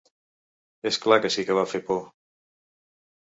[0.91, 2.01] És clar que sí que va fer por.